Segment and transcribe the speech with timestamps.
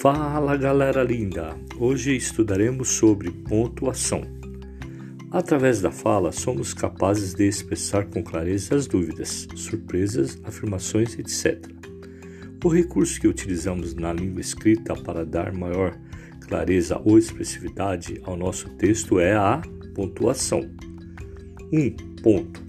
[0.00, 1.58] Fala galera linda!
[1.76, 4.22] Hoje estudaremos sobre pontuação.
[5.28, 11.68] Através da fala, somos capazes de expressar com clareza as dúvidas, surpresas, afirmações, etc.
[12.64, 15.98] O recurso que utilizamos na língua escrita para dar maior
[16.46, 19.60] clareza ou expressividade ao nosso texto é a
[19.96, 20.60] pontuação.
[21.72, 21.76] 1.
[21.76, 21.90] Um,
[22.22, 22.62] ponto.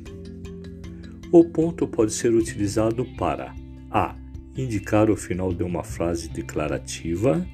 [1.32, 3.54] O ponto pode ser utilizado para
[3.92, 4.16] a
[4.56, 7.46] indicar o final de uma frase declarativa.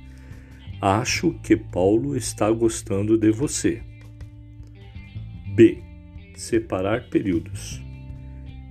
[0.81, 3.81] Acho que Paulo está gostando de você.
[5.55, 5.81] B.
[6.35, 7.81] Separar períodos.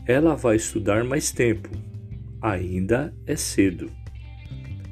[0.07, 1.71] Ela vai estudar mais tempo.
[2.43, 3.91] Ainda é cedo.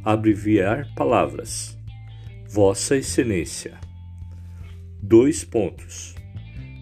[0.02, 1.78] Abreviar palavras.
[2.48, 3.78] Vossa Excelência.
[5.02, 6.14] Dois pontos.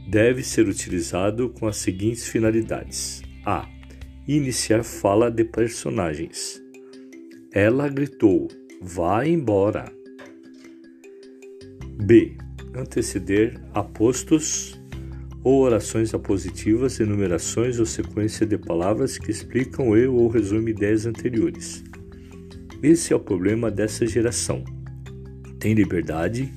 [0.08, 3.68] Deve ser utilizado com as seguintes finalidades: a
[4.36, 6.62] iniciar fala de personagens.
[7.52, 8.48] Ela gritou:
[8.80, 9.92] Vá embora.
[12.02, 12.36] B.
[12.74, 14.80] Anteceder apostos
[15.42, 21.82] ou orações apositivas, enumerações ou sequência de palavras que explicam e ou resumem ideias anteriores.
[22.82, 24.64] Esse é o problema dessa geração.
[25.58, 26.52] Tem liberdade,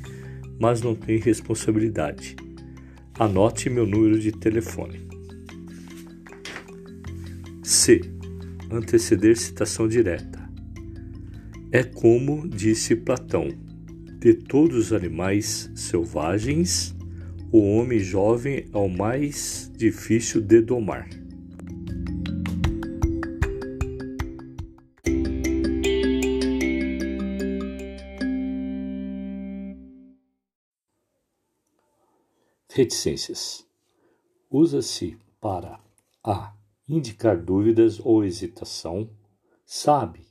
[0.60, 2.36] mas não tem responsabilidade.
[3.20, 5.13] Anote meu número de telefone.
[7.64, 8.02] C.
[8.70, 10.44] Anteceder citação direta.
[11.72, 13.48] É como disse Platão:
[14.20, 16.94] de todos os animais selvagens,
[17.52, 21.10] o homem jovem é o mais difícil de domar.
[32.70, 33.66] Reticências.
[34.50, 35.80] Usa-se para
[36.24, 36.54] a
[36.88, 39.10] indicar dúvidas ou hesitação,
[39.66, 40.28] sabe?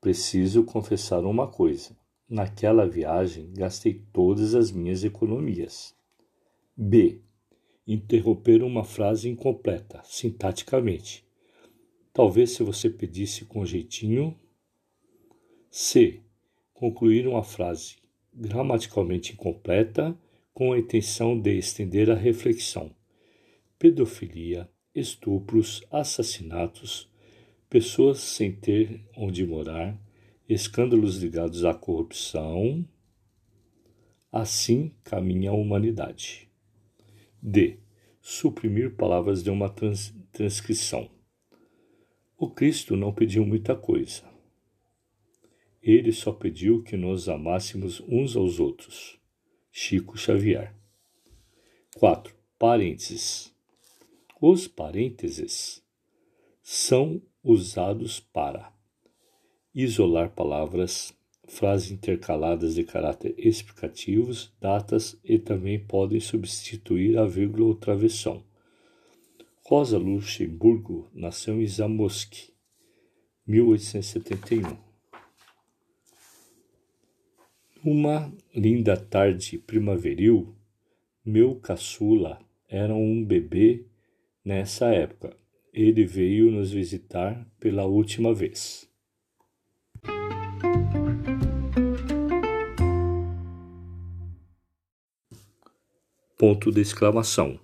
[0.00, 1.96] Preciso confessar uma coisa.
[2.28, 5.94] Naquela viagem gastei todas as minhas economias.
[6.76, 7.20] B.
[7.86, 11.24] Interromper uma frase incompleta, sintaticamente.
[12.12, 14.38] Talvez se você pedisse com jeitinho.
[15.70, 16.20] C.
[16.72, 17.96] Concluir uma frase
[18.32, 20.16] gramaticalmente incompleta
[20.54, 22.94] com a intenção de estender a reflexão.
[23.78, 27.08] Pedofilia, estupros, assassinatos,
[27.68, 29.98] pessoas sem ter onde morar,
[30.48, 32.86] escândalos ligados à corrupção.
[34.32, 36.48] Assim caminha a humanidade.
[37.42, 37.78] D.
[38.20, 41.10] Suprimir palavras de uma trans transcrição.
[42.36, 44.22] O Cristo não pediu muita coisa.
[45.82, 49.18] Ele só pediu que nos amássemos uns aos outros.
[49.72, 50.74] Chico Xavier.
[51.96, 52.34] 4.
[52.58, 53.49] Parênteses.
[54.42, 55.82] Os parênteses
[56.62, 58.72] são usados para
[59.74, 61.12] isolar palavras,
[61.46, 68.42] frases intercaladas de caráter explicativos, datas e também podem substituir a vírgula ou travessão.
[69.62, 72.50] Rosa Luxemburgo nasceu em Zamosk,
[73.46, 74.74] 1871.
[77.84, 80.56] Numa linda tarde primaveril,
[81.22, 83.89] meu caçula era um bebê
[84.50, 85.36] Nessa época,
[85.72, 88.90] ele veio nos visitar pela última vez.
[96.36, 97.60] Ponto de exclamação.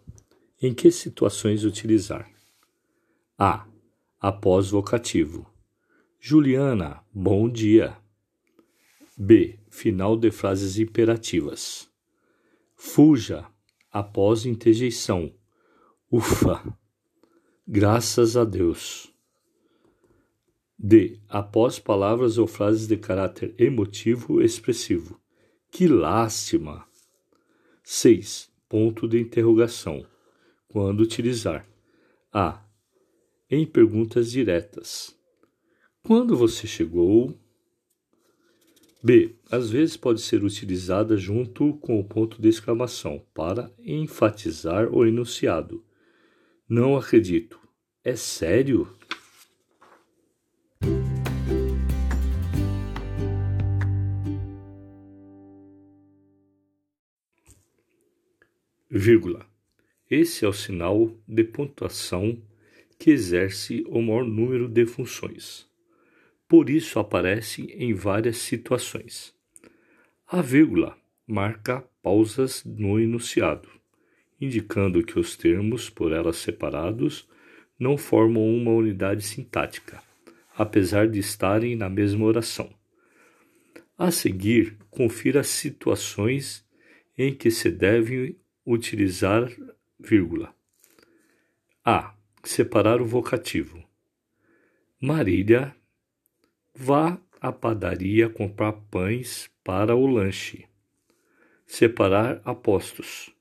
[0.63, 2.31] Em que situações utilizar?
[3.37, 3.67] A.
[4.21, 5.45] Após vocativo.
[6.21, 7.99] Juliana, bom dia.
[9.19, 9.59] B.
[9.69, 11.91] Final de frases imperativas.
[12.77, 13.45] Fuja
[13.91, 15.35] após interjeição
[16.09, 16.63] Ufa!
[17.67, 19.13] Graças a Deus.
[20.79, 21.19] D.
[21.29, 25.21] Após palavras ou frases de caráter emotivo expressivo.
[25.69, 26.87] Que lástima!
[27.83, 28.49] 6.
[28.69, 30.07] Ponto de interrogação.
[30.69, 31.67] Quando utilizar?
[32.33, 32.63] A.
[33.51, 35.13] Em perguntas diretas.
[36.05, 37.37] Quando você chegou?
[39.03, 39.35] B.
[39.51, 45.85] Às vezes pode ser utilizada junto com o ponto de exclamação para enfatizar o enunciado
[46.69, 47.61] não acredito.
[48.03, 48.93] É sério?
[58.91, 59.47] Vírgula.
[60.11, 62.41] Esse é o sinal de pontuação
[62.99, 65.69] que exerce o maior número de funções.
[66.49, 69.35] Por isso aparece em várias situações.
[70.29, 70.97] A vírgula
[71.27, 73.69] marca pausas no enunciado
[74.41, 77.29] indicando que os termos, por elas separados,
[77.79, 80.03] não formam uma unidade sintática,
[80.57, 82.71] apesar de estarem na mesma oração.
[83.99, 86.67] A seguir, confira as situações
[87.17, 89.51] em que se deve utilizar
[89.99, 90.55] vírgula.
[91.85, 92.15] A.
[92.43, 93.83] Separar o vocativo.
[95.01, 95.75] Marília,
[96.75, 100.65] vá à padaria comprar pães para o lanche.
[101.67, 103.36] Separar apostos.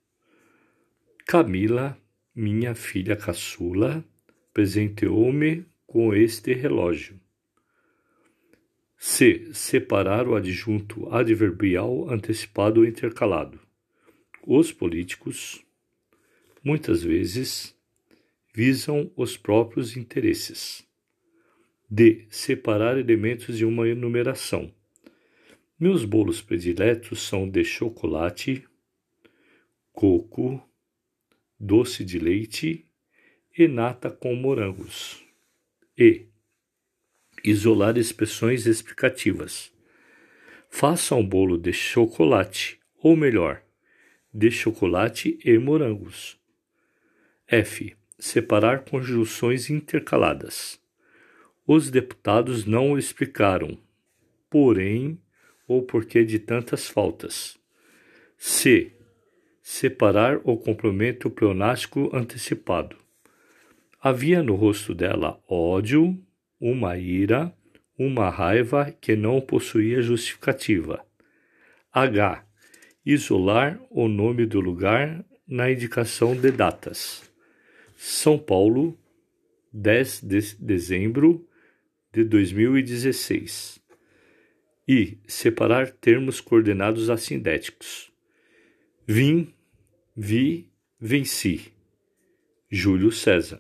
[1.27, 1.99] Camila,
[2.35, 4.05] minha filha caçula,
[4.53, 7.19] presenteou-me com este relógio.
[8.95, 9.49] C.
[9.51, 13.59] Separar o adjunto adverbial antecipado ou intercalado.
[14.45, 15.65] Os políticos,
[16.63, 17.75] muitas vezes,
[18.53, 20.87] visam os próprios interesses.
[21.89, 22.27] D.
[22.29, 24.71] Separar elementos de uma enumeração.
[25.79, 28.63] Meus bolos prediletos são de chocolate,
[29.91, 30.63] coco,
[31.59, 32.85] doce de leite
[33.57, 35.23] e nata com morangos.
[35.97, 36.27] E.
[37.43, 39.71] Isolar expressões explicativas.
[40.69, 43.61] Faça um bolo de chocolate, ou melhor,
[44.33, 46.37] de chocolate e morangos.
[47.47, 47.95] F.
[48.19, 50.79] Separar conjunções intercaladas.
[51.65, 53.77] Os deputados não explicaram,
[54.49, 55.19] porém,
[55.67, 57.57] ou porquê de tantas faltas.
[58.37, 58.94] C.
[59.67, 62.95] Separar o complemento pleonástico antecipado.
[63.99, 66.23] Havia no rosto dela ódio,
[66.61, 67.51] uma ira,
[67.97, 71.03] uma raiva que não possuía justificativa.
[71.91, 72.45] H.
[73.03, 77.27] Isolar o nome do lugar na indicação de datas.
[77.97, 78.95] São Paulo,
[79.73, 81.43] 10 de dezembro
[82.13, 83.81] de 2016.
[84.87, 88.13] E separar termos coordenados assindéticos.
[89.07, 89.54] Vim,
[90.15, 91.73] vi, venci.
[92.71, 93.59] Júlio César.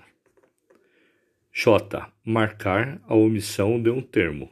[1.51, 2.09] J.
[2.23, 4.49] Marcar a omissão de um termo.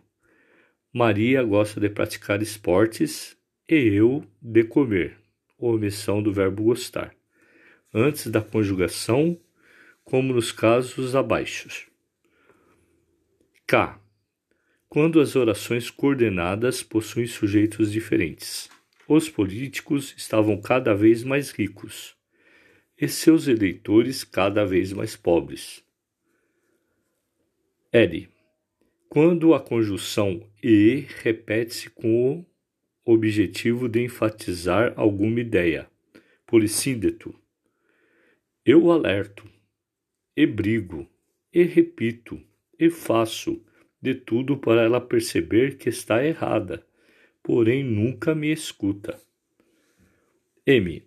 [0.91, 3.37] Maria gosta de praticar esportes
[3.69, 5.17] e eu de comer.
[5.57, 7.15] Omissão do verbo gostar.
[7.93, 9.39] Antes da conjugação,
[10.03, 11.89] como nos casos abaixo.
[13.65, 13.97] K.
[14.89, 18.69] Quando as orações coordenadas possuem sujeitos diferentes.
[19.07, 22.15] Os políticos estavam cada vez mais ricos
[22.99, 25.83] e seus eleitores cada vez mais pobres.
[27.91, 28.29] L.
[29.09, 32.45] Quando a conjunção e repete-se com
[33.05, 35.89] o objetivo de enfatizar alguma ideia.
[36.47, 37.37] Policíndeto.
[38.65, 39.47] Eu alerto,
[40.35, 41.07] e brigo,
[41.53, 42.41] e repito,
[42.79, 43.61] e faço
[44.01, 46.85] de tudo para ela perceber que está errada,
[47.43, 49.19] porém nunca me escuta.
[50.65, 51.03] M.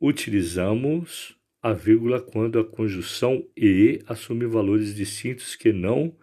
[0.00, 6.16] Utilizamos a vírgula quando a conjunção e assume valores distintos que não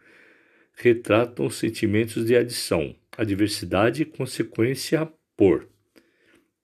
[0.74, 5.69] retratam sentimentos de adição, adversidade consequência por.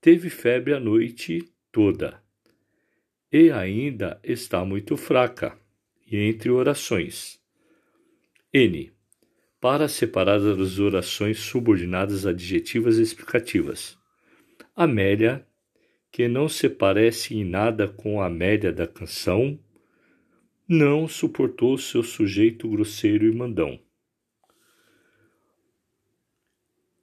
[0.02, 2.22] Teve febre a noite toda
[3.32, 5.58] e ainda está muito fraca.
[6.10, 7.40] E entre orações.
[8.54, 8.94] N.
[9.70, 13.98] Para separar as orações subordinadas adjetivas explicativas.
[14.74, 15.46] Amélia,
[16.10, 19.60] que não se parece em nada com a Amélia da canção,
[20.66, 23.78] não suportou seu sujeito grosseiro e mandão.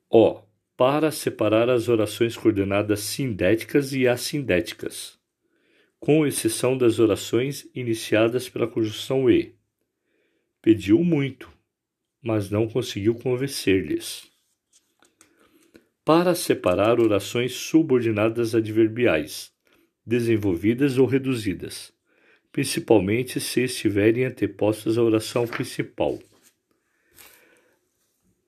[0.09, 0.41] O.
[0.75, 5.19] Para separar as orações coordenadas sindéticas e assindéticas,
[6.01, 9.55] com exceção das orações iniciadas pela conjunção e.
[10.63, 11.54] Pediu muito,
[12.25, 14.27] mas não conseguiu convencer-lhes.
[16.03, 19.53] Para separar orações subordinadas adverbiais,
[20.07, 21.93] desenvolvidas ou reduzidas,
[22.51, 26.19] principalmente se estiverem antepostas à oração principal.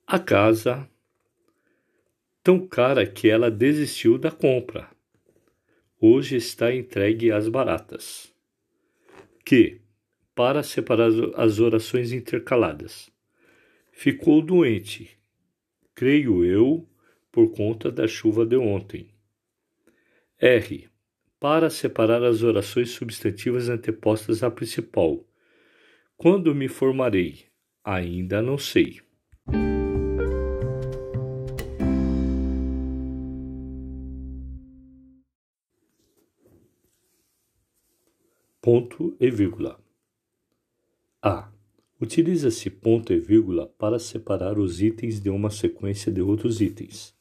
[0.07, 0.89] A casa
[2.43, 4.89] tão cara que ela desistiu da compra.
[5.99, 8.33] Hoje está entregue às baratas.
[9.45, 9.81] Que,
[10.33, 13.09] para separar as orações intercaladas,
[13.97, 15.17] ficou doente,
[15.95, 16.87] creio eu,
[17.31, 19.09] por conta da chuva de ontem.
[20.39, 20.87] R.
[21.39, 25.27] Para separar as orações substantivas antepostas à principal.
[26.15, 27.45] Quando me formarei?
[27.83, 29.01] Ainda não sei.
[38.59, 39.79] ponto e vírgula.
[41.21, 41.56] A.
[41.99, 47.15] Utiliza-se ponto e vírgula para separar os itens de uma sequência de outros itens.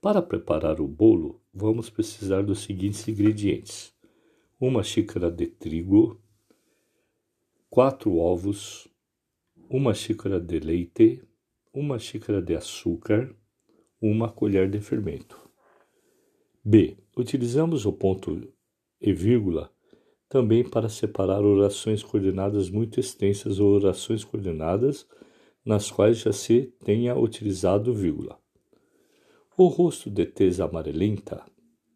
[0.00, 3.92] Para preparar o bolo, vamos precisar dos seguintes ingredientes:
[4.58, 6.18] uma xícara de trigo,
[7.68, 8.88] quatro ovos,
[9.68, 11.22] uma xícara de leite,
[11.70, 13.36] uma xícara de açúcar,
[14.00, 15.38] uma colher de fermento.
[16.64, 16.96] B.
[17.14, 18.50] Utilizamos o ponto
[19.00, 19.70] e vírgula
[20.28, 25.06] também para separar orações coordenadas muito extensas ou orações coordenadas
[25.64, 28.38] nas quais já se tenha utilizado vírgula.
[29.56, 31.44] O rosto de tez amarelenta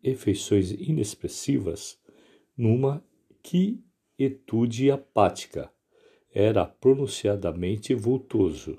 [0.03, 1.99] e feições inexpressivas
[2.57, 3.05] numa
[3.43, 5.71] quietude apática
[6.35, 8.79] era pronunciadamente vultoso,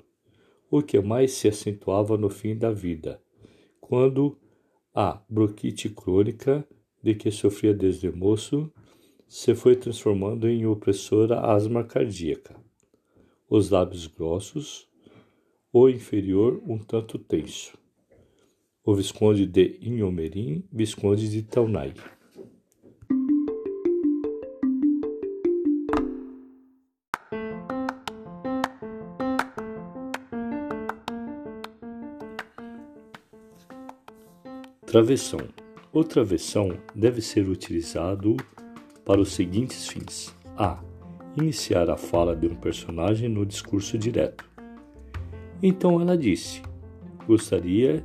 [0.70, 3.22] o que mais se acentuava no fim da vida,
[3.80, 4.36] quando
[4.92, 6.66] a bronquite crônica
[7.02, 8.72] de que sofria desde moço
[9.36, 12.54] se foi transformando em opressora asma cardíaca.
[13.50, 14.88] Os lábios grossos,
[15.72, 17.76] o inferior um tanto tenso.
[18.84, 21.94] O Visconde de Inhomerim, Visconde de Taunay.
[34.86, 35.40] Travessão.
[35.92, 38.36] O travessão deve ser utilizado
[39.04, 40.78] para os seguintes fins: a.
[41.36, 44.44] Iniciar a fala de um personagem no discurso direto.
[45.62, 46.62] Então ela disse:
[47.26, 48.04] Gostaria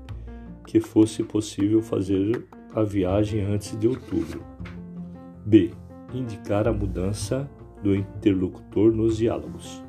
[0.65, 4.43] que fosse possível fazer a viagem antes de outubro.
[5.45, 5.71] B.
[6.13, 7.49] Indicar a mudança
[7.83, 9.83] do interlocutor nos diálogos.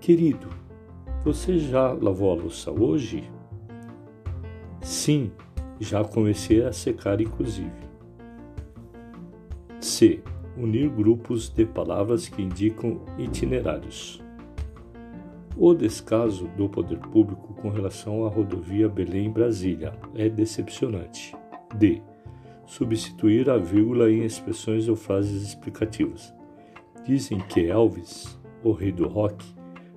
[0.00, 0.48] Querido,
[1.24, 3.28] você já lavou a louça hoje?
[4.80, 5.32] Sim,
[5.80, 7.85] já comecei a secar, inclusive.
[9.96, 10.20] C.
[10.58, 14.22] Unir grupos de palavras que indicam itinerários.
[15.56, 21.34] O descaso do poder público com relação à rodovia Belém-Brasília é decepcionante.
[21.78, 22.02] D.
[22.66, 26.30] Substituir a vírgula em expressões ou frases explicativas.
[27.02, 29.42] Dizem que Elvis, o rei do rock,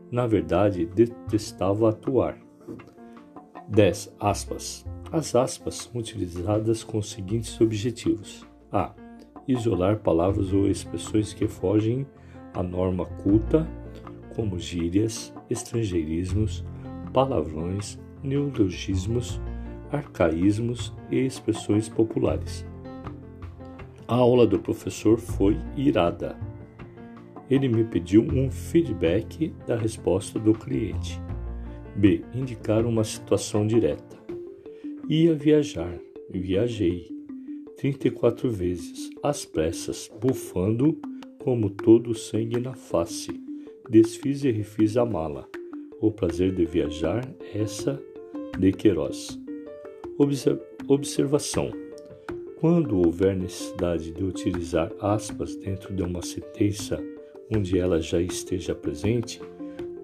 [0.10, 2.38] na verdade detestava atuar.
[3.68, 4.16] 10.
[4.18, 4.86] Aspas.
[5.12, 8.94] As aspas são utilizadas com os seguintes objetivos: a.
[9.50, 12.06] Isolar palavras ou expressões que fogem
[12.54, 13.68] à norma culta,
[14.36, 16.64] como gírias, estrangeirismos,
[17.12, 19.42] palavrões, neologismos,
[19.92, 22.64] arcaísmos e expressões populares.
[24.08, 26.38] A aula do professor foi irada.
[27.50, 31.20] Ele me pediu um feedback da resposta do cliente.
[31.96, 32.24] B.
[32.36, 34.16] Indicar uma situação direta.
[35.10, 35.98] Ia viajar,
[36.30, 37.19] viajei,
[37.80, 41.00] trinta e quatro vezes, às pressas, bufando
[41.42, 43.32] como todo o sangue na face.
[43.90, 45.48] Desfiz e refiz a mala.
[46.02, 47.98] O prazer de viajar, essa
[48.60, 49.40] de Queiroz.
[50.90, 51.72] Observação:
[52.60, 57.02] Quando houver necessidade de utilizar aspas dentro de uma sentença
[57.50, 59.40] onde ela já esteja presente,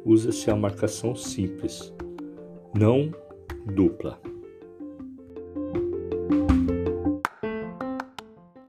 [0.06, 1.94] usa-se a marcação simples,
[2.74, 3.14] não
[3.66, 4.18] dupla.